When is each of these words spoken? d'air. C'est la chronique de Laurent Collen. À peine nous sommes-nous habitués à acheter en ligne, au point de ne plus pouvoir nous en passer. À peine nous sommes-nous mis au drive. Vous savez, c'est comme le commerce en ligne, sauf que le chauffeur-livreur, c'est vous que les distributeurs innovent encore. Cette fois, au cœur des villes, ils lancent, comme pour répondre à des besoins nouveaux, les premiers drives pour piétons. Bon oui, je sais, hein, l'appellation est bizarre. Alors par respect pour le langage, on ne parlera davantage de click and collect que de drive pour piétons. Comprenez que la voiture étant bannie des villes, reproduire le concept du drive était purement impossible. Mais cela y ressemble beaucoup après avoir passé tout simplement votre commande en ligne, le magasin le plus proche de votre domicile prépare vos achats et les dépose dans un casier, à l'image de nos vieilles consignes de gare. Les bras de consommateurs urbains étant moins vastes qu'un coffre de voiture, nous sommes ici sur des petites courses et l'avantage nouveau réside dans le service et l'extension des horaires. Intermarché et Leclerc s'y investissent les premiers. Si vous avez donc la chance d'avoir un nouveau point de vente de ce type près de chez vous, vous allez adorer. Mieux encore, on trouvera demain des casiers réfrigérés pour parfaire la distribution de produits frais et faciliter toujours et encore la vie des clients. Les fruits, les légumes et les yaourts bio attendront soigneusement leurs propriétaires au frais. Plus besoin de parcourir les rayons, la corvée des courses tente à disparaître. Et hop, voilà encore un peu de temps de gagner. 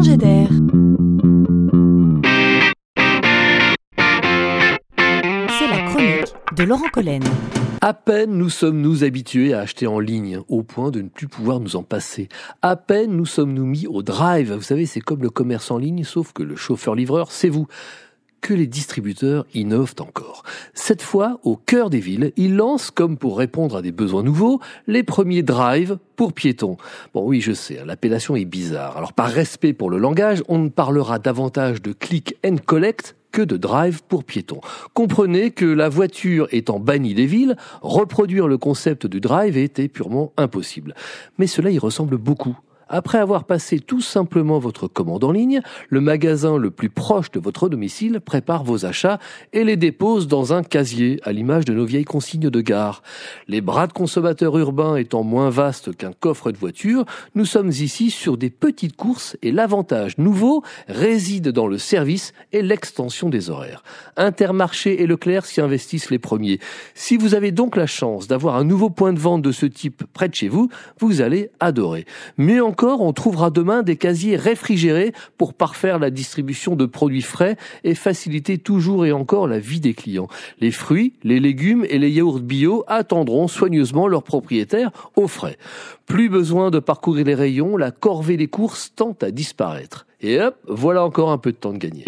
d'air. 0.00 0.48
C'est 5.58 5.68
la 5.68 5.82
chronique 5.86 6.34
de 6.56 6.64
Laurent 6.64 6.88
Collen. 6.92 7.22
À 7.80 7.94
peine 7.94 8.32
nous 8.32 8.48
sommes-nous 8.48 9.04
habitués 9.04 9.52
à 9.52 9.60
acheter 9.60 9.86
en 9.86 9.98
ligne, 9.98 10.40
au 10.48 10.62
point 10.62 10.90
de 10.90 11.02
ne 11.02 11.08
plus 11.08 11.28
pouvoir 11.28 11.60
nous 11.60 11.76
en 11.76 11.82
passer. 11.82 12.28
À 12.62 12.76
peine 12.76 13.12
nous 13.12 13.26
sommes-nous 13.26 13.66
mis 13.66 13.86
au 13.86 14.02
drive. 14.02 14.52
Vous 14.52 14.62
savez, 14.62 14.86
c'est 14.86 15.00
comme 15.00 15.22
le 15.22 15.30
commerce 15.30 15.70
en 15.70 15.78
ligne, 15.78 16.04
sauf 16.04 16.32
que 16.32 16.42
le 16.42 16.56
chauffeur-livreur, 16.56 17.30
c'est 17.30 17.48
vous 17.48 17.66
que 18.42 18.52
les 18.52 18.66
distributeurs 18.66 19.46
innovent 19.54 19.94
encore. 20.00 20.42
Cette 20.74 21.00
fois, 21.00 21.40
au 21.44 21.56
cœur 21.56 21.88
des 21.88 22.00
villes, 22.00 22.32
ils 22.36 22.56
lancent, 22.56 22.90
comme 22.90 23.16
pour 23.16 23.38
répondre 23.38 23.76
à 23.76 23.82
des 23.82 23.92
besoins 23.92 24.22
nouveaux, 24.22 24.60
les 24.86 25.04
premiers 25.04 25.42
drives 25.42 25.96
pour 26.16 26.34
piétons. 26.34 26.76
Bon 27.14 27.24
oui, 27.24 27.40
je 27.40 27.52
sais, 27.52 27.78
hein, 27.78 27.84
l'appellation 27.86 28.36
est 28.36 28.44
bizarre. 28.44 28.96
Alors 28.98 29.14
par 29.14 29.28
respect 29.28 29.72
pour 29.72 29.88
le 29.88 29.98
langage, 29.98 30.42
on 30.48 30.58
ne 30.58 30.68
parlera 30.68 31.18
davantage 31.18 31.80
de 31.80 31.92
click 31.92 32.36
and 32.44 32.56
collect 32.66 33.16
que 33.30 33.42
de 33.42 33.56
drive 33.56 34.02
pour 34.02 34.24
piétons. 34.24 34.60
Comprenez 34.92 35.52
que 35.52 35.64
la 35.64 35.88
voiture 35.88 36.48
étant 36.50 36.78
bannie 36.78 37.14
des 37.14 37.26
villes, 37.26 37.56
reproduire 37.80 38.46
le 38.46 38.58
concept 38.58 39.06
du 39.06 39.20
drive 39.20 39.56
était 39.56 39.88
purement 39.88 40.32
impossible. 40.36 40.94
Mais 41.38 41.46
cela 41.46 41.70
y 41.70 41.78
ressemble 41.78 42.18
beaucoup 42.18 42.58
après 42.92 43.18
avoir 43.18 43.44
passé 43.44 43.80
tout 43.80 44.02
simplement 44.02 44.58
votre 44.58 44.86
commande 44.86 45.24
en 45.24 45.32
ligne, 45.32 45.62
le 45.88 46.02
magasin 46.02 46.58
le 46.58 46.70
plus 46.70 46.90
proche 46.90 47.30
de 47.30 47.40
votre 47.40 47.70
domicile 47.70 48.20
prépare 48.20 48.64
vos 48.64 48.84
achats 48.84 49.18
et 49.54 49.64
les 49.64 49.78
dépose 49.78 50.28
dans 50.28 50.52
un 50.52 50.62
casier, 50.62 51.18
à 51.24 51.32
l'image 51.32 51.64
de 51.64 51.72
nos 51.72 51.86
vieilles 51.86 52.04
consignes 52.04 52.50
de 52.50 52.60
gare. 52.60 53.02
Les 53.48 53.62
bras 53.62 53.86
de 53.86 53.94
consommateurs 53.94 54.58
urbains 54.58 54.96
étant 54.96 55.22
moins 55.22 55.48
vastes 55.48 55.96
qu'un 55.96 56.12
coffre 56.12 56.52
de 56.52 56.58
voiture, 56.58 57.06
nous 57.34 57.46
sommes 57.46 57.70
ici 57.70 58.10
sur 58.10 58.36
des 58.36 58.50
petites 58.50 58.94
courses 58.94 59.38
et 59.40 59.52
l'avantage 59.52 60.18
nouveau 60.18 60.62
réside 60.86 61.48
dans 61.48 61.66
le 61.66 61.78
service 61.78 62.34
et 62.52 62.60
l'extension 62.60 63.30
des 63.30 63.48
horaires. 63.48 63.82
Intermarché 64.18 65.02
et 65.02 65.06
Leclerc 65.06 65.46
s'y 65.46 65.62
investissent 65.62 66.10
les 66.10 66.18
premiers. 66.18 66.60
Si 66.94 67.16
vous 67.16 67.34
avez 67.34 67.52
donc 67.52 67.76
la 67.76 67.86
chance 67.86 68.28
d'avoir 68.28 68.56
un 68.56 68.64
nouveau 68.64 68.90
point 68.90 69.14
de 69.14 69.18
vente 69.18 69.40
de 69.40 69.52
ce 69.52 69.64
type 69.64 70.04
près 70.12 70.28
de 70.28 70.34
chez 70.34 70.48
vous, 70.48 70.68
vous 71.00 71.22
allez 71.22 71.50
adorer. 71.58 72.04
Mieux 72.36 72.62
encore, 72.62 72.81
on 72.82 73.12
trouvera 73.12 73.50
demain 73.50 73.82
des 73.82 73.96
casiers 73.96 74.36
réfrigérés 74.36 75.12
pour 75.38 75.54
parfaire 75.54 75.98
la 75.98 76.10
distribution 76.10 76.76
de 76.76 76.86
produits 76.86 77.22
frais 77.22 77.56
et 77.84 77.94
faciliter 77.94 78.58
toujours 78.58 79.06
et 79.06 79.12
encore 79.12 79.46
la 79.46 79.58
vie 79.58 79.80
des 79.80 79.94
clients. 79.94 80.28
Les 80.60 80.70
fruits, 80.70 81.14
les 81.22 81.40
légumes 81.40 81.84
et 81.88 81.98
les 81.98 82.10
yaourts 82.10 82.40
bio 82.40 82.84
attendront 82.86 83.48
soigneusement 83.48 84.08
leurs 84.08 84.24
propriétaires 84.24 84.90
au 85.16 85.28
frais. 85.28 85.56
Plus 86.06 86.28
besoin 86.28 86.70
de 86.70 86.78
parcourir 86.78 87.26
les 87.26 87.34
rayons, 87.34 87.76
la 87.76 87.90
corvée 87.90 88.36
des 88.36 88.48
courses 88.48 88.92
tente 88.94 89.22
à 89.22 89.30
disparaître. 89.30 90.06
Et 90.20 90.40
hop, 90.40 90.56
voilà 90.68 91.04
encore 91.04 91.30
un 91.30 91.38
peu 91.38 91.52
de 91.52 91.56
temps 91.56 91.72
de 91.72 91.78
gagner. 91.78 92.04